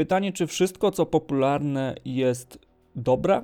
pytanie, 0.00 0.32
czy 0.32 0.46
wszystko, 0.46 0.90
co 0.90 1.06
popularne, 1.06 1.94
jest 2.04 2.58
dobre? 2.96 3.42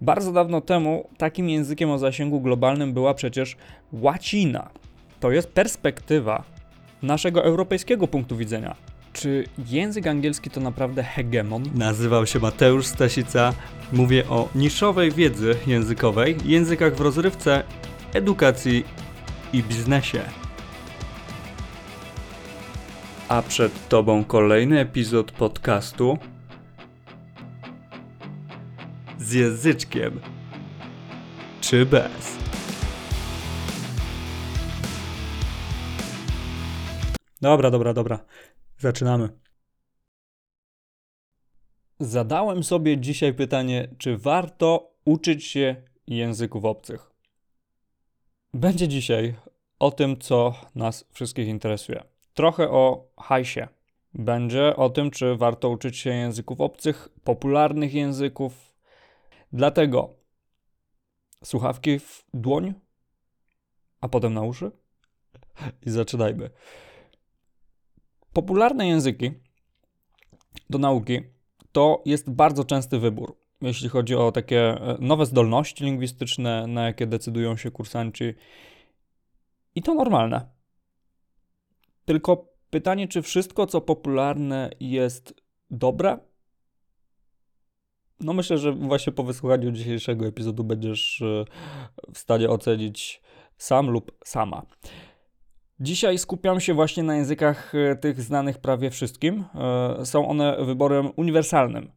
Bardzo 0.00 0.32
dawno 0.32 0.60
temu 0.60 1.08
takim 1.18 1.50
językiem 1.50 1.90
o 1.90 1.98
zasięgu 1.98 2.40
globalnym 2.40 2.92
była 2.92 3.14
przecież 3.14 3.56
łacina. 3.92 4.70
To 5.20 5.30
jest 5.30 5.48
perspektywa 5.48 6.44
naszego 7.02 7.44
europejskiego 7.44 8.08
punktu 8.08 8.36
widzenia. 8.36 8.76
Czy 9.12 9.44
język 9.70 10.06
angielski 10.06 10.50
to 10.50 10.60
naprawdę 10.60 11.02
hegemon? 11.02 11.62
Nazywał 11.74 12.26
się 12.26 12.38
Mateusz 12.38 12.86
Stasica. 12.86 13.52
Mówię 13.92 14.28
o 14.28 14.48
niszowej 14.54 15.12
wiedzy 15.12 15.54
językowej, 15.66 16.36
językach 16.44 16.94
w 16.94 17.00
rozrywce, 17.00 17.62
edukacji 18.14 18.84
i 19.52 19.62
biznesie. 19.62 20.45
A 23.28 23.42
przed 23.42 23.88
Tobą 23.88 24.24
kolejny 24.24 24.80
epizod 24.80 25.32
podcastu 25.32 26.18
z 29.18 29.32
języczkiem 29.32 30.20
czy 31.60 31.86
bez. 31.86 32.36
Dobra, 37.40 37.70
dobra, 37.70 37.94
dobra. 37.94 38.24
Zaczynamy. 38.78 39.28
Zadałem 42.00 42.64
sobie 42.64 42.98
dzisiaj 42.98 43.34
pytanie, 43.34 43.88
czy 43.98 44.18
warto 44.18 44.94
uczyć 45.04 45.44
się 45.44 45.76
języków 46.06 46.64
obcych. 46.64 47.10
Będzie 48.54 48.88
dzisiaj 48.88 49.34
o 49.78 49.90
tym, 49.90 50.18
co 50.18 50.54
nas 50.74 51.04
wszystkich 51.12 51.48
interesuje. 51.48 52.15
Trochę 52.36 52.70
o 52.70 53.08
hajsie. 53.18 53.68
Będzie 54.14 54.76
o 54.76 54.90
tym, 54.90 55.10
czy 55.10 55.36
warto 55.36 55.68
uczyć 55.68 55.96
się 55.96 56.10
języków 56.10 56.60
obcych, 56.60 57.08
popularnych 57.24 57.94
języków. 57.94 58.74
Dlatego 59.52 60.14
słuchawki 61.44 61.98
w 61.98 62.24
dłoń, 62.34 62.74
a 64.00 64.08
potem 64.08 64.34
na 64.34 64.42
uszy 64.42 64.70
i 65.86 65.90
zaczynajmy. 65.90 66.50
Popularne 68.32 68.88
języki 68.88 69.32
do 70.70 70.78
nauki 70.78 71.20
to 71.72 72.02
jest 72.04 72.30
bardzo 72.30 72.64
częsty 72.64 72.98
wybór, 72.98 73.36
jeśli 73.60 73.88
chodzi 73.88 74.14
o 74.14 74.32
takie 74.32 74.60
e, 74.60 74.96
nowe 75.00 75.26
zdolności 75.26 75.84
lingwistyczne, 75.84 76.66
na 76.66 76.86
jakie 76.86 77.06
decydują 77.06 77.56
się 77.56 77.70
kursanci. 77.70 78.34
I 79.74 79.82
to 79.82 79.94
normalne. 79.94 80.55
Tylko 82.06 82.52
pytanie, 82.70 83.08
czy 83.08 83.22
wszystko, 83.22 83.66
co 83.66 83.80
popularne, 83.80 84.70
jest 84.80 85.34
dobre? 85.70 86.18
No 88.20 88.32
myślę, 88.32 88.58
że 88.58 88.72
właśnie 88.72 89.12
po 89.12 89.22
wysłuchaniu 89.22 89.72
dzisiejszego 89.72 90.26
epizodu 90.26 90.64
będziesz 90.64 91.22
e, 91.22 91.44
w 92.14 92.18
stanie 92.18 92.50
ocenić 92.50 93.22
sam 93.58 93.90
lub 93.90 94.12
sama. 94.24 94.62
Dzisiaj 95.80 96.18
skupiam 96.18 96.60
się 96.60 96.74
właśnie 96.74 97.02
na 97.02 97.16
językach 97.16 97.74
e, 97.74 97.96
tych 97.96 98.22
znanych 98.22 98.58
prawie 98.58 98.90
wszystkim. 98.90 99.44
E, 99.54 100.06
są 100.06 100.28
one 100.28 100.64
wyborem 100.64 101.10
uniwersalnym. 101.16 101.92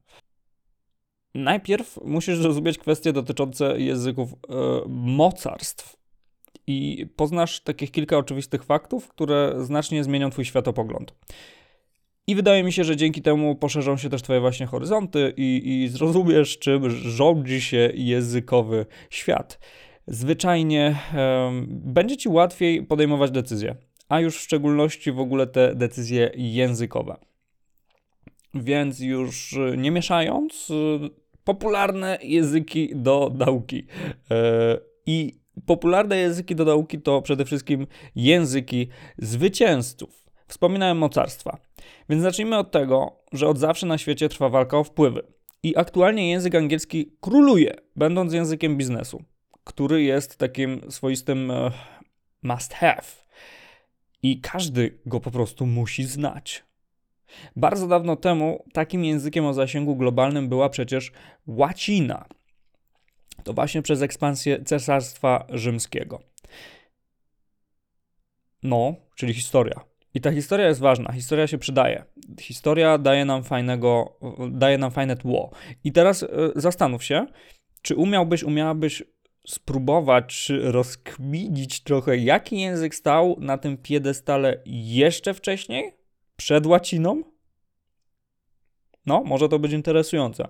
Najpierw 1.35 1.99
musisz 2.05 2.37
zrozumieć 2.37 2.77
kwestie 2.77 3.13
dotyczące 3.13 3.79
języków 3.79 4.33
mocarstw 4.87 5.98
i 6.69 7.07
poznasz 7.15 7.59
takich 7.59 7.91
kilka 7.91 8.17
oczywistych 8.17 8.63
faktów, 8.63 9.07
które 9.07 9.53
znacznie 9.59 10.03
zmienią 10.03 10.29
Twój 10.29 10.45
światopogląd. 10.45 11.13
I 12.27 12.35
wydaje 12.35 12.63
mi 12.63 12.71
się, 12.71 12.83
że 12.83 12.95
dzięki 12.95 13.21
temu 13.21 13.55
poszerzą 13.55 13.97
się 13.97 14.09
też 14.09 14.21
Twoje 14.21 14.39
właśnie 14.39 14.65
horyzonty 14.65 15.33
i, 15.37 15.61
i 15.65 15.87
zrozumiesz, 15.87 16.59
czym 16.59 16.89
rządzi 16.89 17.61
się 17.61 17.91
językowy 17.93 18.85
świat. 19.09 19.59
Zwyczajnie 20.07 20.95
um, 21.15 21.67
będzie 21.69 22.17
Ci 22.17 22.29
łatwiej 22.29 22.83
podejmować 22.83 23.31
decyzje, 23.31 23.75
a 24.09 24.19
już 24.19 24.37
w 24.37 24.41
szczególności 24.41 25.11
w 25.11 25.19
ogóle 25.19 25.47
te 25.47 25.75
decyzje 25.75 26.31
językowe. 26.35 27.17
Więc 28.53 28.99
już 28.99 29.55
nie 29.77 29.91
mieszając, 29.91 30.71
popularne 31.43 32.17
języki 32.23 32.89
do 32.95 33.31
nauki. 33.35 33.85
E, 34.31 34.77
I 35.05 35.39
popularne 35.65 36.17
języki 36.17 36.55
do 36.55 36.65
nauki 36.65 37.01
to 37.01 37.21
przede 37.21 37.45
wszystkim 37.45 37.87
języki 38.15 38.87
zwycięzców. 39.17 40.29
Wspominałem 40.47 40.97
mocarstwa. 40.97 41.57
Więc 42.09 42.23
zacznijmy 42.23 42.57
od 42.57 42.71
tego, 42.71 43.19
że 43.31 43.47
od 43.47 43.57
zawsze 43.57 43.85
na 43.85 43.97
świecie 43.97 44.29
trwa 44.29 44.49
walka 44.49 44.77
o 44.77 44.83
wpływy. 44.83 45.23
I 45.63 45.77
aktualnie 45.77 46.29
język 46.29 46.55
angielski 46.55 47.11
króluje, 47.21 47.75
będąc 47.95 48.33
językiem 48.33 48.77
biznesu, 48.77 49.23
który 49.63 50.03
jest 50.03 50.37
takim 50.37 50.91
swoistym 50.91 51.49
uh, 51.49 51.73
must 52.43 52.73
have. 52.73 53.03
I 54.23 54.41
każdy 54.41 54.99
go 55.05 55.19
po 55.19 55.31
prostu 55.31 55.65
musi 55.65 56.03
znać. 56.03 56.63
Bardzo 57.55 57.87
dawno 57.87 58.15
temu 58.15 58.65
takim 58.73 59.05
językiem 59.05 59.45
o 59.45 59.53
zasięgu 59.53 59.95
globalnym 59.95 60.49
była 60.49 60.69
przecież 60.69 61.11
łacina– 61.47 62.25
to 63.43 63.53
właśnie 63.53 63.81
przez 63.81 64.01
ekspansję 64.01 64.63
Cesarstwa 64.63 65.47
Rzymskiego. 65.49 66.19
No, 68.63 68.95
czyli 69.15 69.33
historia. 69.33 69.89
I 70.13 70.21
ta 70.21 70.31
historia 70.31 70.67
jest 70.67 70.79
ważna, 70.79 71.11
historia 71.11 71.47
się 71.47 71.57
przydaje. 71.57 72.03
Historia 72.41 72.97
daje 72.97 73.25
nam 73.25 73.43
fajnego, 73.43 74.19
daje 74.51 74.77
nam 74.77 74.91
fajne 74.91 75.17
tło. 75.17 75.51
I 75.83 75.91
teraz 75.91 76.23
y, 76.23 76.27
zastanów 76.55 77.03
się, 77.03 77.25
czy 77.81 77.95
umiałbyś, 77.95 78.43
umiałabyś 78.43 79.03
spróbować 79.47 80.43
czy 80.43 80.71
rozkminić 80.71 81.83
trochę, 81.83 82.17
jaki 82.17 82.59
język 82.59 82.95
stał 82.95 83.35
na 83.39 83.57
tym 83.57 83.77
piedestale 83.77 84.61
jeszcze 84.65 85.33
wcześniej, 85.33 85.93
przed 86.35 86.65
łaciną? 86.65 87.23
No, 89.05 89.23
może 89.23 89.49
to 89.49 89.59
być 89.59 89.71
interesujące. 89.71 90.47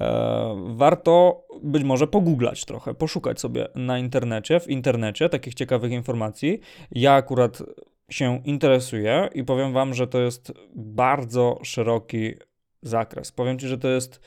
E, 0.00 0.72
warto 0.74 1.44
być 1.62 1.84
może 1.84 2.06
pogooglać 2.06 2.64
trochę, 2.64 2.94
poszukać 2.94 3.40
sobie 3.40 3.68
na 3.74 3.98
internecie, 3.98 4.60
w 4.60 4.68
internecie 4.68 5.28
takich 5.28 5.54
ciekawych 5.54 5.92
informacji. 5.92 6.60
Ja 6.90 7.12
akurat 7.12 7.62
się 8.10 8.42
interesuję 8.44 9.28
i 9.34 9.44
powiem 9.44 9.72
Wam, 9.72 9.94
że 9.94 10.06
to 10.06 10.20
jest 10.20 10.52
bardzo 10.74 11.58
szeroki 11.62 12.34
zakres. 12.82 13.32
Powiem 13.32 13.58
Ci, 13.58 13.68
że 13.68 13.78
to 13.78 13.88
jest 13.88 14.20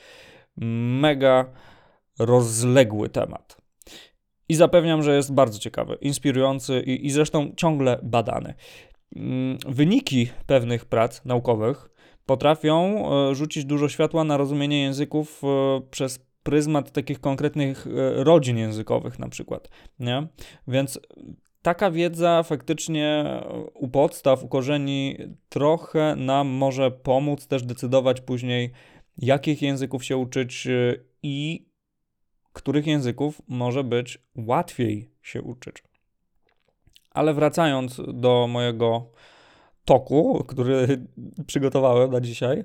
mega 1.00 1.44
rozległy 2.18 3.08
temat. 3.08 3.56
I 4.48 4.54
zapewniam, 4.54 5.02
że 5.02 5.16
jest 5.16 5.34
bardzo 5.34 5.58
ciekawy, 5.58 5.98
inspirujący 6.00 6.80
i, 6.80 7.06
i 7.06 7.10
zresztą 7.10 7.52
ciągle 7.56 7.98
badany. 8.02 8.54
Mm, 9.16 9.58
wyniki 9.68 10.30
pewnych 10.46 10.84
prac 10.84 11.24
naukowych 11.24 11.90
potrafią 12.26 13.04
e, 13.30 13.34
rzucić 13.34 13.64
dużo 13.64 13.88
światła 13.88 14.24
na 14.24 14.36
rozumienie 14.36 14.82
języków 14.82 15.42
e, 15.44 15.80
przez 15.90 16.26
pryzmat 16.42 16.92
takich 16.92 17.20
konkretnych 17.20 17.86
e, 17.86 18.24
rodzin 18.24 18.58
językowych 18.58 19.18
na 19.18 19.28
przykład, 19.28 19.68
nie? 19.98 20.26
Więc 20.68 21.00
taka 21.62 21.90
wiedza 21.90 22.42
faktycznie 22.42 23.24
u 23.74 23.88
podstaw, 23.88 24.44
u 24.44 24.48
korzeni 24.48 25.16
trochę 25.48 26.16
nam 26.16 26.48
może 26.48 26.90
pomóc 26.90 27.46
też 27.46 27.62
decydować 27.62 28.20
później, 28.20 28.72
jakich 29.18 29.62
języków 29.62 30.04
się 30.04 30.16
uczyć 30.16 30.68
i 31.22 31.66
których 32.52 32.86
języków 32.86 33.42
może 33.48 33.84
być 33.84 34.18
łatwiej 34.36 35.10
się 35.22 35.42
uczyć. 35.42 35.82
Ale 37.10 37.34
wracając 37.34 38.00
do 38.14 38.46
mojego 38.46 39.10
toku, 39.84 40.44
który 40.48 41.06
przygotowałem 41.46 42.10
na 42.10 42.20
dzisiaj. 42.20 42.64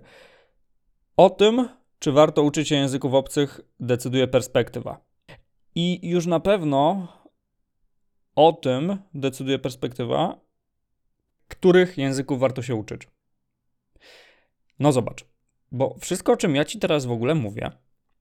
O 1.18 1.30
tym, 1.30 1.70
czy 2.00 2.12
warto 2.12 2.44
uczyć 2.44 2.68
się 2.68 2.76
języków 2.76 3.14
obcych, 3.14 3.62
decyduje 3.80 4.28
perspektywa. 4.28 5.00
I 5.76 6.10
już 6.10 6.26
na 6.26 6.40
pewno 6.40 7.08
o 8.36 8.54
tym 8.54 8.98
decyduje 9.14 9.60
perspektywa, 9.60 10.40
których 11.48 11.98
języków 11.98 12.40
warto 12.40 12.62
się 12.62 12.76
uczyć. 12.76 13.08
No 14.80 14.92
zobacz, 14.92 15.26
bo 15.72 15.96
wszystko, 16.00 16.32
o 16.32 16.38
czym 16.38 16.56
ja 16.56 16.66
ci 16.66 16.80
teraz 16.80 17.06
w 17.06 17.12
ogóle 17.12 17.36
mówię, 17.36 17.72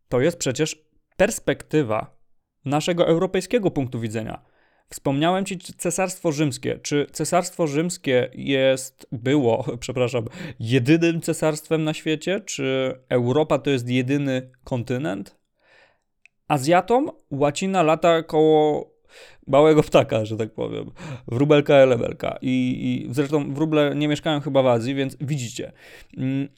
to 0.09 0.21
jest 0.21 0.39
przecież 0.39 0.85
perspektywa 1.17 2.19
naszego 2.65 3.07
europejskiego 3.07 3.71
punktu 3.71 4.01
widzenia. 4.01 4.43
Wspomniałem 4.91 5.45
ci 5.45 5.59
Cesarstwo 5.59 6.33
Rzymskie. 6.33 6.79
Czy 6.79 7.07
Cesarstwo 7.13 7.67
Rzymskie 7.67 8.31
jest, 8.35 9.07
było, 9.13 9.65
przepraszam, 9.81 10.25
jedynym 10.61 11.21
cesarstwem 11.21 11.85
na 11.85 11.95
świecie? 11.95 12.41
Czy 12.41 12.95
Europa 13.09 13.59
to 13.59 13.71
jest 13.71 13.89
jedyny 13.89 14.51
kontynent? 14.65 15.39
Azjatom 16.49 17.11
łacina 17.31 17.83
lata 17.83 18.23
koło 18.23 18.91
małego 19.47 19.83
ptaka, 19.83 20.25
że 20.25 20.37
tak 20.37 20.55
powiem. 20.55 20.91
Wróbelka, 21.27 21.75
elebelka. 21.75 22.39
I, 22.43 22.79
I 23.09 23.15
zresztą 23.15 23.55
wróble 23.55 23.95
nie 23.97 24.09
mieszkają 24.09 24.41
chyba 24.41 24.63
w 24.63 24.67
Azji, 24.67 24.95
więc 24.95 25.17
widzicie. 25.21 25.73
Mm, 26.17 26.49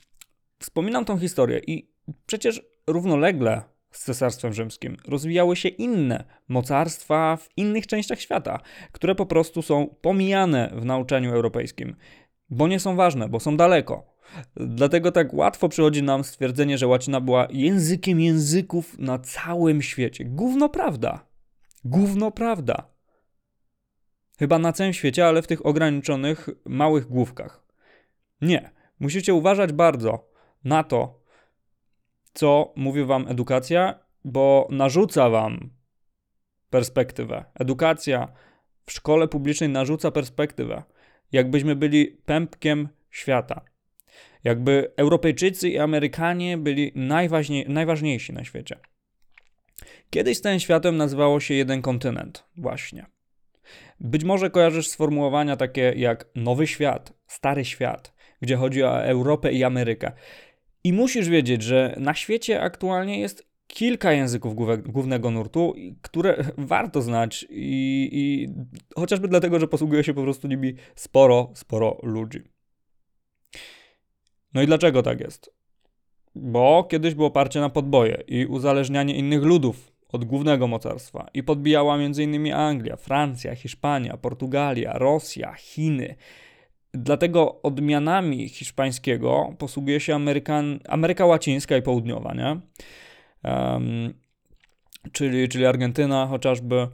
wspominam 0.58 1.04
tą 1.04 1.18
historię 1.18 1.60
i 1.66 1.90
przecież 2.26 2.62
równolegle 2.86 3.62
z 3.90 4.04
Cesarstwem 4.04 4.52
Rzymskim 4.52 4.96
rozwijały 5.08 5.56
się 5.56 5.68
inne 5.68 6.24
mocarstwa 6.48 7.36
w 7.36 7.48
innych 7.56 7.86
częściach 7.86 8.20
świata, 8.20 8.60
które 8.92 9.14
po 9.14 9.26
prostu 9.26 9.62
są 9.62 9.86
pomijane 10.00 10.70
w 10.74 10.84
nauczaniu 10.84 11.32
europejskim, 11.34 11.96
bo 12.50 12.68
nie 12.68 12.80
są 12.80 12.96
ważne, 12.96 13.28
bo 13.28 13.40
są 13.40 13.56
daleko. 13.56 14.10
Dlatego 14.56 15.12
tak 15.12 15.34
łatwo 15.34 15.68
przychodzi 15.68 16.02
nam 16.02 16.24
stwierdzenie, 16.24 16.78
że 16.78 16.86
łacina 16.86 17.20
była 17.20 17.48
językiem 17.50 18.20
języków 18.20 18.98
na 18.98 19.18
całym 19.18 19.82
świecie. 19.82 20.24
Gówno 20.24 20.68
prawda. 20.68 21.26
Gówno 21.84 22.30
prawda. 22.30 22.90
Chyba 24.38 24.58
na 24.58 24.72
całym 24.72 24.92
świecie, 24.92 25.26
ale 25.26 25.42
w 25.42 25.46
tych 25.46 25.66
ograniczonych, 25.66 26.48
małych 26.64 27.06
główkach. 27.06 27.62
Nie. 28.40 28.70
Musicie 29.00 29.34
uważać 29.34 29.72
bardzo 29.72 30.30
na 30.64 30.84
to, 30.84 31.19
co 32.32 32.72
mówi 32.76 33.04
wam 33.04 33.28
edukacja, 33.28 33.98
bo 34.24 34.68
narzuca 34.70 35.30
wam 35.30 35.70
perspektywę. 36.70 37.44
Edukacja 37.54 38.32
w 38.86 38.92
szkole 38.92 39.28
publicznej 39.28 39.68
narzuca 39.68 40.10
perspektywę. 40.10 40.82
Jakbyśmy 41.32 41.76
byli 41.76 42.06
pępkiem 42.06 42.88
świata. 43.10 43.60
Jakby 44.44 44.92
Europejczycy 44.96 45.68
i 45.68 45.78
Amerykanie 45.78 46.58
byli 46.58 46.92
najważniej, 46.94 47.68
najważniejsi 47.68 48.32
na 48.32 48.44
świecie. 48.44 48.76
Kiedyś 50.10 50.40
tym 50.40 50.60
światem 50.60 50.96
nazywało 50.96 51.40
się 51.40 51.54
jeden 51.54 51.82
kontynent, 51.82 52.44
właśnie. 52.56 53.06
Być 54.00 54.24
może 54.24 54.50
kojarzysz 54.50 54.88
sformułowania 54.88 55.56
takie 55.56 55.92
jak 55.96 56.26
Nowy 56.34 56.66
Świat, 56.66 57.12
Stary 57.26 57.64
Świat, 57.64 58.14
gdzie 58.40 58.56
chodzi 58.56 58.82
o 58.82 59.04
Europę 59.04 59.52
i 59.52 59.64
Amerykę. 59.64 60.12
I 60.84 60.92
musisz 60.92 61.28
wiedzieć, 61.28 61.62
że 61.62 61.94
na 61.98 62.14
świecie 62.14 62.62
aktualnie 62.62 63.20
jest 63.20 63.50
kilka 63.66 64.12
języków 64.12 64.54
głównego 64.86 65.30
nurtu, 65.30 65.74
które 66.02 66.44
warto 66.58 67.02
znać 67.02 67.46
i, 67.50 68.08
i 68.12 68.48
chociażby 68.94 69.28
dlatego, 69.28 69.60
że 69.60 69.68
posługuje 69.68 70.04
się 70.04 70.14
po 70.14 70.22
prostu 70.22 70.48
nimi 70.48 70.74
sporo, 70.94 71.50
sporo 71.54 71.98
ludzi. 72.02 72.40
No 74.54 74.62
i 74.62 74.66
dlaczego 74.66 75.02
tak 75.02 75.20
jest? 75.20 75.54
Bo 76.34 76.84
kiedyś 76.90 77.14
było 77.14 77.28
oparcie 77.28 77.60
na 77.60 77.70
podboje 77.70 78.22
i 78.28 78.46
uzależnianie 78.46 79.14
innych 79.14 79.42
ludów 79.42 79.92
od 80.08 80.24
głównego 80.24 80.66
mocarstwa 80.66 81.26
i 81.34 81.42
podbijała 81.42 81.96
m.in. 81.96 82.52
Anglia, 82.52 82.96
Francja, 82.96 83.54
Hiszpania, 83.54 84.16
Portugalia, 84.16 84.98
Rosja, 84.98 85.52
Chiny. 85.52 86.14
Dlatego 86.92 87.62
odmianami 87.62 88.48
hiszpańskiego 88.48 89.54
posługuje 89.58 90.00
się 90.00 90.14
Amerykan, 90.14 90.80
Ameryka 90.88 91.26
Łacińska 91.26 91.76
i 91.76 91.82
Południowa, 91.82 92.34
nie? 92.34 92.60
Um, 93.44 94.14
czyli, 95.12 95.48
czyli 95.48 95.66
Argentyna 95.66 96.26
chociażby. 96.26 96.88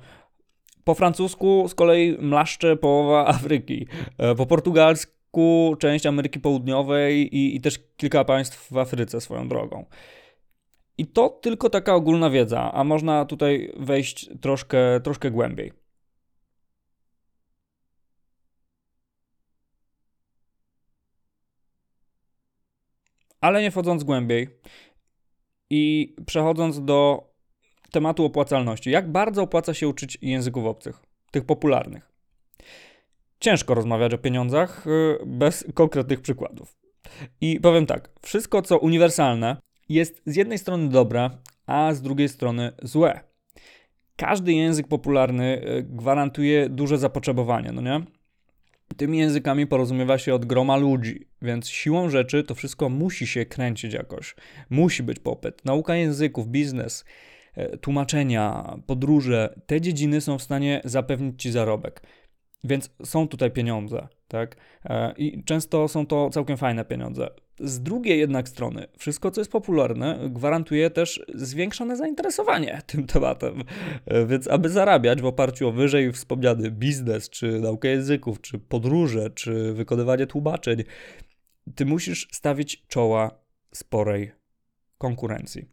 Po 0.85 0.95
francusku 0.95 1.69
z 1.69 1.75
kolei 1.75 2.17
mlaszcze 2.19 2.77
połowa 2.77 3.27
Afryki. 3.35 3.87
E, 4.19 4.35
po 4.35 4.47
portugalsku 4.47 5.77
część 5.79 6.07
Ameryki 6.07 6.41
Południowej 6.41 7.37
i, 7.37 7.57
i 7.57 7.61
też 7.61 7.79
kilka 7.97 8.25
państw 8.25 8.73
w 8.73 8.79
Afryce 8.79 9.21
swoją 9.21 9.49
drogą. 9.49 9.85
I 10.99 11.07
to 11.07 11.29
tylko 11.29 11.71
taka 11.71 11.95
ogólna 11.95 12.31
wiedza, 12.31 12.73
a 12.73 12.85
można 12.85 13.25
tutaj 13.25 13.73
wejść 13.77 14.31
troszkę, 14.41 15.01
troszkę 15.01 15.31
głębiej. 15.31 15.86
Ale 23.41 23.63
nie 23.63 23.71
wchodząc 23.71 24.05
głębiej 24.05 24.49
i 25.71 26.15
przechodząc 26.27 26.85
do 26.85 27.31
tematu 27.91 28.25
opłacalności. 28.25 28.91
Jak 28.91 29.13
bardzo 29.13 29.43
opłaca 29.43 29.75
się 29.75 29.89
uczyć 29.89 30.19
języków 30.23 30.65
obcych, 30.65 31.03
tych 31.31 31.45
popularnych? 31.45 32.13
Ciężko 33.41 33.75
rozmawiać 33.75 34.15
o 34.15 34.19
pieniądzach 34.19 34.87
y, 34.87 35.19
bez 35.27 35.65
konkretnych 35.75 36.21
przykładów. 36.21 36.77
I 37.41 37.61
powiem 37.61 37.87
tak, 37.87 38.11
wszystko 38.23 38.63
co 38.63 38.79
uniwersalne 38.79 39.57
jest 39.89 40.23
z 40.27 40.37
jednej 40.37 40.59
strony 40.59 40.89
dobre, 40.89 41.31
a 41.67 41.95
z 41.95 42.03
drugiej 42.03 42.29
strony 42.29 42.73
złe. 42.83 43.21
Każdy 44.17 44.53
język 44.53 44.89
popularny 44.89 45.63
e, 45.63 45.83
gwarantuje 45.83 46.69
duże 46.69 46.99
zapotrzebowanie, 46.99 47.73
no 47.73 47.83
nie? 47.83 48.16
Tymi 48.97 49.19
językami 49.19 49.67
porozumiewa 49.67 50.19
się 50.19 50.35
od 50.35 50.45
groma 50.45 50.77
ludzi, 50.77 51.27
więc 51.43 51.69
siłą 51.69 52.11
rzeczy 52.11 52.45
to 52.45 52.55
wszystko 52.55 52.89
musi 52.89 53.27
się 53.27 53.47
kręcić 53.47 53.93
jakoś. 53.93 54.35
Musi 54.71 55.03
być 55.03 55.19
popyt. 55.19 55.65
Nauka 55.65 55.97
języków, 55.97 56.49
biznes, 56.49 57.05
e, 57.55 57.77
tłumaczenia, 57.79 58.77
podróże, 58.87 59.61
te 59.67 59.81
dziedziny 59.81 60.21
są 60.21 60.39
w 60.39 60.43
stanie 60.43 60.81
zapewnić 60.85 61.43
ci 61.43 61.51
zarobek. 61.51 62.03
Więc 62.65 62.91
są 63.05 63.29
tutaj 63.29 63.51
pieniądze, 63.51 64.09
tak? 64.29 64.57
E, 64.85 65.13
I 65.17 65.45
często 65.45 65.89
są 65.89 66.07
to 66.07 66.31
całkiem 66.31 66.57
fajne 66.57 66.85
pieniądze. 66.85 67.31
Z 67.61 67.81
drugiej 67.81 68.19
jednak 68.19 68.49
strony, 68.49 68.87
wszystko 68.99 69.31
co 69.31 69.41
jest 69.41 69.53
popularne 69.53 70.19
gwarantuje 70.31 70.91
też 70.91 71.25
zwiększone 71.35 71.97
zainteresowanie 71.97 72.83
tym 72.87 73.07
tematem. 73.07 73.65
E, 74.07 74.27
więc 74.27 74.49
aby 74.49 74.69
zarabiać 74.69 75.23
w 75.23 75.27
oparciu 75.27 75.69
o 75.69 75.73
wyżej 75.73 76.13
wspomniany 76.13 76.71
biznes, 76.71 77.31
czy 77.31 77.61
naukę 77.61 77.89
języków, 77.89 78.41
czy 78.41 78.59
podróże, 78.59 79.31
czy 79.31 79.73
wykonywanie 79.73 80.27
tłumaczeń, 80.27 80.85
ty 81.75 81.87
musisz 81.87 82.29
stawić 82.33 82.87
czoła 82.87 83.31
sporej 83.73 84.33
konkurencji. 84.99 85.69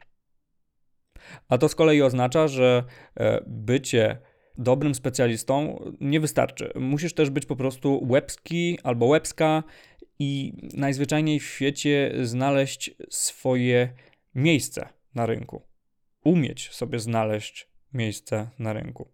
A 1.50 1.58
to 1.58 1.70
z 1.70 1.76
kolei 1.76 2.02
oznacza, 2.02 2.48
że 2.48 2.84
e, 3.16 3.44
bycie 3.48 4.18
dobrym 4.58 4.96
specjalistą 4.96 5.84
nie 6.02 6.20
wystarczy. 6.20 6.72
Musisz 6.76 7.14
też 7.14 7.30
być 7.30 7.46
po 7.46 7.56
prostu 7.56 8.08
łebski 8.10 8.80
albo 8.84 9.06
łebska 9.06 9.64
i 10.20 10.54
najzwyczajniej 10.74 11.40
w 11.40 11.46
świecie 11.46 12.12
znaleźć 12.24 12.96
swoje 13.10 13.94
miejsce 14.36 14.90
na 15.16 15.26
rynku. 15.26 15.62
Umieć 16.24 16.70
sobie 16.72 17.00
znaleźć 17.00 17.68
miejsce 17.94 18.50
na 18.60 18.74
rynku. 18.74 19.12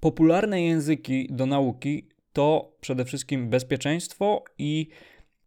Popularne 0.00 0.62
języki 0.62 1.28
do 1.30 1.46
nauki 1.46 2.08
to 2.32 2.76
przede 2.80 3.04
wszystkim 3.04 3.50
bezpieczeństwo 3.50 4.44
i 4.58 4.88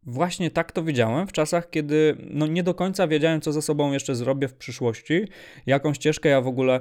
właśnie 0.03 0.51
tak 0.51 0.71
to 0.71 0.83
widziałem 0.83 1.27
w 1.27 1.31
czasach, 1.31 1.69
kiedy 1.69 2.17
no 2.29 2.47
nie 2.47 2.63
do 2.63 2.73
końca 2.73 3.07
wiedziałem, 3.07 3.41
co 3.41 3.51
ze 3.51 3.61
sobą 3.61 3.91
jeszcze 3.91 4.15
zrobię 4.15 4.47
w 4.47 4.53
przyszłości, 4.53 5.21
jaką 5.65 5.93
ścieżkę 5.93 6.29
ja 6.29 6.41
w 6.41 6.47
ogóle 6.47 6.79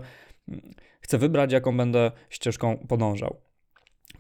mm, 0.49 0.75
chcę 1.01 1.19
wybrać, 1.19 1.53
jaką 1.53 1.77
będę 1.77 2.13
ścieżką 2.31 2.87
podążał. 2.89 3.44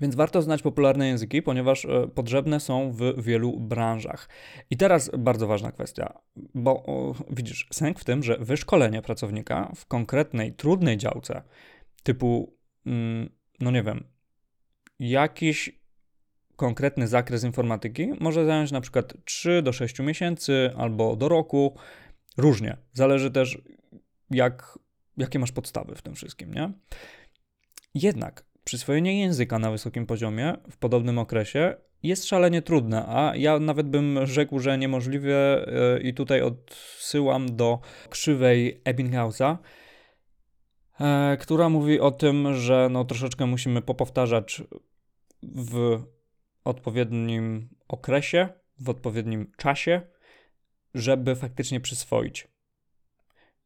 Więc 0.01 0.15
warto 0.15 0.43
znać 0.43 0.63
popularne 0.63 1.09
języki, 1.09 1.43
ponieważ 1.43 1.85
e, 1.85 2.09
potrzebne 2.15 2.61
są 2.61 2.93
w 2.93 3.23
wielu 3.23 3.61
branżach. 3.61 4.29
I 4.71 4.77
teraz 4.77 5.11
bardzo 5.19 5.47
ważna 5.47 5.73
kwestia, 5.73 6.19
bo 6.55 6.71
o, 6.71 7.15
widzisz, 7.31 7.69
sęk 7.73 8.01
w 8.01 8.05
tym, 8.05 8.23
że 8.23 8.39
wyszkolenie 8.39 9.03
pracownika 9.03 9.73
w 9.77 9.87
konkretnej, 9.87 10.53
trudnej 10.53 10.97
działce, 10.97 11.43
typu, 12.03 12.57
mm, 12.87 13.31
no 13.61 13.71
nie 13.71 13.83
wiem, 13.83 14.05
jakiś 14.99 15.85
konkretny 16.57 17.09
zakres 17.09 17.45
informatyki 17.45 18.13
może 18.21 18.47
zająć 18.47 18.73
na 18.73 18.81
przykład 18.81 19.15
3 19.25 19.63
do 19.63 19.73
6 19.73 19.99
miesięcy 19.99 20.71
albo 20.77 21.17
do 21.17 21.29
roku. 21.29 21.77
Różnie. 22.37 22.77
Zależy 22.93 23.31
też, 23.31 23.59
jak, 24.31 24.79
jakie 25.17 25.39
masz 25.39 25.53
podstawy 25.53 25.95
w 25.95 26.03
tym 26.03 26.15
wszystkim, 26.15 26.55
nie? 26.55 26.73
Jednak 27.95 28.45
przyswojenie 28.65 29.21
języka 29.21 29.59
na 29.59 29.71
wysokim 29.71 30.07
poziomie 30.07 30.55
w 30.71 30.77
podobnym 30.77 31.19
okresie 31.19 31.75
jest 32.03 32.25
szalenie 32.25 32.63
trudne, 32.63 33.07
a 33.07 33.37
ja 33.37 33.59
nawet 33.59 33.89
bym 33.89 34.27
rzekł, 34.27 34.59
że 34.59 34.79
niemożliwe 34.79 35.67
e, 35.97 36.01
i 36.01 36.15
tutaj 36.15 36.43
odsyłam 36.43 37.57
do 37.57 37.81
krzywej 38.11 38.81
Ebbinghausa, 38.85 39.59
e, 41.01 41.37
która 41.41 41.69
mówi 41.69 42.01
o 42.01 42.11
tym, 42.11 42.55
że 42.55 42.89
no 42.91 43.05
troszeczkę 43.05 43.47
musimy 43.47 43.83
popowtarzać 43.83 44.63
w 45.43 46.03
odpowiednim 46.65 47.69
okresie, 47.89 48.49
w 48.79 48.89
odpowiednim 48.89 49.53
czasie, 49.57 50.01
żeby 50.95 51.37
faktycznie 51.37 51.81
przyswoić 51.81 52.49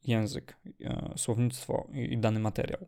język, 0.05 0.57
e, 0.85 1.13
słownictwo 1.17 1.89
i 1.93 2.19
dany 2.19 2.41
materiał. 2.41 2.87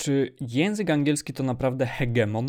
Czy 0.00 0.34
język 0.40 0.90
angielski 0.90 1.32
to 1.32 1.42
naprawdę 1.42 1.86
hegemon? 1.86 2.46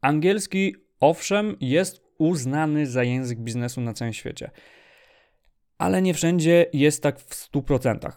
Angielski, 0.00 0.74
owszem, 1.00 1.56
jest 1.60 2.02
uznany 2.18 2.86
za 2.86 3.04
język 3.04 3.38
biznesu 3.38 3.80
na 3.80 3.92
całym 3.92 4.12
świecie, 4.12 4.50
ale 5.78 6.02
nie 6.02 6.14
wszędzie 6.14 6.66
jest 6.72 7.02
tak 7.02 7.20
w 7.20 7.50
100%. 7.50 8.12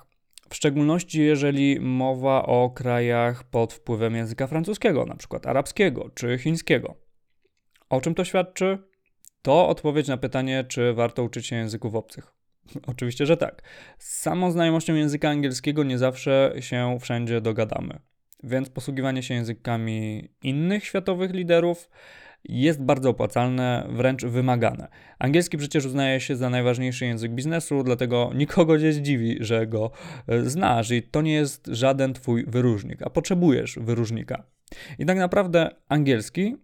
W 0.50 0.56
szczególności 0.56 1.22
jeżeli 1.22 1.80
mowa 1.80 2.46
o 2.46 2.70
krajach 2.70 3.44
pod 3.44 3.74
wpływem 3.74 4.16
języka 4.16 4.48
francuskiego, 4.48 5.06
przykład 5.18 5.48
arabskiego 5.48 6.10
czy 6.16 6.38
chińskiego. 6.38 6.96
O 7.90 8.02
czym 8.02 8.16
to 8.16 8.26
świadczy? 8.26 8.78
To 9.42 9.68
odpowiedź 9.68 10.08
na 10.08 10.18
pytanie, 10.18 10.64
czy 10.68 10.94
warto 10.94 11.24
uczyć 11.24 11.48
się 11.48 11.56
języków 11.56 11.96
obcych. 11.96 12.35
Oczywiście, 12.88 13.26
że 13.26 13.38
tak. 13.38 13.62
Z 13.98 14.20
samą 14.20 14.52
znajomością 14.52 14.96
języka 14.96 15.30
angielskiego 15.30 15.84
nie 15.84 15.98
zawsze 15.98 16.54
się 16.60 16.98
wszędzie 17.02 17.42
dogadamy. 17.42 18.00
Więc 18.44 18.70
posługiwanie 18.70 19.24
się 19.24 19.34
językami 19.34 20.30
innych 20.44 20.86
światowych 20.86 21.34
liderów 21.34 21.90
jest 22.50 22.84
bardzo 22.84 23.10
opłacalne, 23.10 23.88
wręcz 23.90 24.26
wymagane. 24.26 24.88
Angielski 25.20 25.58
przecież 25.58 25.86
uznaje 25.86 26.20
się 26.20 26.36
za 26.36 26.50
najważniejszy 26.50 27.06
język 27.06 27.32
biznesu, 27.32 27.84
dlatego 27.84 28.32
nikogo 28.36 28.78
nie 28.78 28.94
zdziwi, 28.94 29.38
że 29.40 29.68
go 29.68 29.92
e, 30.28 30.50
znasz 30.50 30.92
i 30.92 31.04
to 31.04 31.22
nie 31.22 31.34
jest 31.34 31.68
żaden 31.68 32.14
twój 32.14 32.46
wyróżnik, 32.48 33.02
a 33.02 33.10
potrzebujesz 33.10 33.80
wyróżnika. 33.82 34.44
I 35.00 35.06
tak 35.06 35.18
naprawdę 35.18 35.70
angielski 35.90 36.56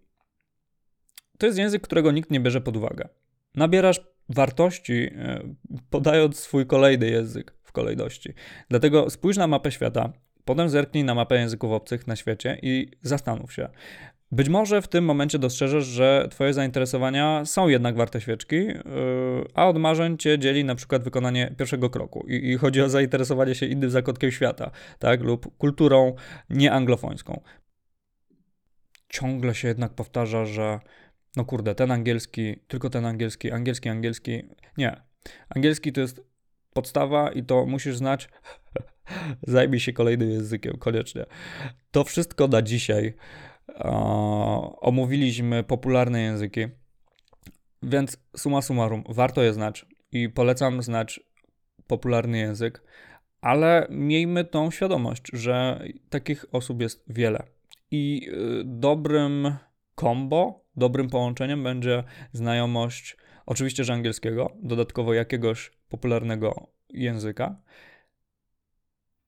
to 1.38 1.46
jest 1.46 1.58
język, 1.58 1.82
którego 1.82 2.12
nikt 2.12 2.30
nie 2.30 2.40
bierze 2.40 2.60
pod 2.60 2.76
uwagę. 2.76 3.08
Nabierasz 3.54 4.11
wartości, 4.28 5.10
e, 5.16 5.40
podając 5.90 6.38
swój 6.38 6.66
kolejny 6.66 7.10
język 7.10 7.54
w 7.62 7.72
kolejności. 7.72 8.34
Dlatego 8.68 9.10
spójrz 9.10 9.36
na 9.36 9.46
mapę 9.46 9.72
świata, 9.72 10.12
potem 10.44 10.68
zerknij 10.68 11.04
na 11.04 11.14
mapę 11.14 11.36
języków 11.36 11.72
obcych 11.72 12.06
na 12.06 12.16
świecie 12.16 12.58
i 12.62 12.90
zastanów 13.02 13.52
się. 13.52 13.68
Być 14.32 14.48
może 14.48 14.82
w 14.82 14.88
tym 14.88 15.04
momencie 15.04 15.38
dostrzeżesz, 15.38 15.84
że 15.84 16.26
Twoje 16.30 16.54
zainteresowania 16.54 17.44
są 17.44 17.68
jednak 17.68 17.96
warte 17.96 18.20
świeczki, 18.20 18.56
yy, 18.56 18.74
a 19.54 19.68
od 19.68 19.78
marzeń 19.78 20.18
Cię 20.18 20.38
dzieli 20.38 20.64
na 20.64 20.74
przykład 20.74 21.02
wykonanie 21.02 21.54
pierwszego 21.58 21.90
kroku. 21.90 22.26
I, 22.28 22.50
I, 22.50 22.56
chodzi 22.56 22.82
o 22.82 22.88
zainteresowanie 22.88 23.54
się 23.54 23.66
innym 23.66 23.90
zakątkiem 23.90 24.30
świata, 24.30 24.70
tak? 24.98 25.20
Lub 25.20 25.56
kulturą 25.56 26.14
nieanglofońską. 26.50 27.40
Ciągle 29.08 29.54
się 29.54 29.68
jednak 29.68 29.94
powtarza, 29.94 30.44
że 30.46 30.80
no 31.36 31.44
kurde, 31.44 31.74
ten 31.74 31.90
angielski, 31.90 32.56
tylko 32.68 32.90
ten 32.90 33.06
angielski, 33.06 33.52
angielski, 33.52 33.88
angielski. 33.88 34.42
Nie. 34.76 35.02
Angielski 35.48 35.92
to 35.92 36.00
jest 36.00 36.20
podstawa 36.72 37.32
i 37.32 37.42
to 37.42 37.66
musisz 37.66 37.96
znać. 37.96 38.28
Zajmij 39.42 39.80
się 39.80 39.92
kolejnym 39.92 40.30
językiem, 40.30 40.76
koniecznie. 40.76 41.24
To 41.90 42.04
wszystko 42.04 42.48
na 42.48 42.62
dzisiaj. 42.62 43.14
omówiliśmy 44.80 45.62
popularne 45.62 46.22
języki, 46.22 46.66
więc 47.82 48.16
suma 48.36 48.62
summarum, 48.62 49.04
warto 49.08 49.42
je 49.42 49.52
znać 49.52 49.86
i 50.12 50.28
polecam 50.28 50.82
znać 50.82 51.20
popularny 51.86 52.38
język, 52.38 52.82
ale 53.40 53.86
miejmy 53.90 54.44
tą 54.44 54.70
świadomość, 54.70 55.22
że 55.32 55.84
takich 56.10 56.44
osób 56.52 56.80
jest 56.80 57.04
wiele. 57.08 57.42
I 57.90 58.28
y, 58.28 58.62
dobrym 58.64 59.56
combo, 60.02 60.64
dobrym 60.76 61.08
połączeniem 61.08 61.62
będzie 61.62 62.04
znajomość 62.32 63.16
oczywiście, 63.46 63.84
że 63.84 63.92
angielskiego, 63.92 64.50
dodatkowo 64.62 65.14
jakiegoś 65.14 65.70
popularnego 65.88 66.66
języka, 66.88 67.56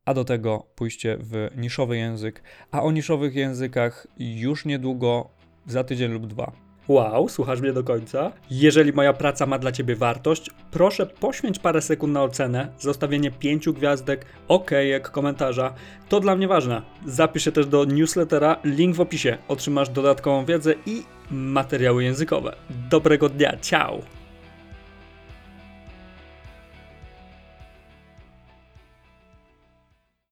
a 0.05 0.15
do 0.15 0.25
tego 0.25 0.67
pójście 0.75 1.17
w 1.21 1.49
niszowy 1.57 1.97
język, 1.97 2.43
a 2.71 2.83
o 2.83 2.93
niszowych 2.93 3.35
językach 3.35 4.07
już 4.19 4.65
niedługo, 4.65 5.31
za 5.67 5.85
tydzień 5.85 6.13
lub 6.13 6.27
dwa. 6.27 6.64
Wow, 6.89 7.29
słuchasz 7.29 7.61
mnie 7.61 7.73
do 7.73 7.85
końca? 7.85 8.33
Jeżeli 8.51 8.93
moja 8.93 9.13
praca 9.13 9.47
ma 9.47 9.59
dla 9.59 9.73
Ciebie 9.73 9.97
wartość, 9.97 10.51
proszę 10.71 11.07
poświęć 11.07 11.59
parę 11.59 11.83
sekund 11.83 12.13
na 12.13 12.23
ocenę, 12.23 12.69
zostawienie 12.79 13.31
pięciu 13.31 13.75
gwiazdek, 13.75 14.27
ok, 14.49 14.71
jak 14.91 15.11
komentarza. 15.11 15.75
To 16.09 16.21
dla 16.21 16.37
mnie 16.37 16.49
ważne. 16.49 16.83
Zapisz 17.07 17.45
się 17.45 17.53
też 17.53 17.67
do 17.67 17.85
newslettera, 17.85 18.57
link 18.65 18.97
w 18.97 19.01
opisie. 19.01 19.39
Otrzymasz 19.49 19.89
dodatkową 19.89 20.45
wiedzę 20.45 20.75
i 20.87 21.03
materiały 21.31 22.05
językowe. 22.05 22.57
Dobrego 22.91 23.29
dnia, 23.29 23.57
ciao! 23.61 24.14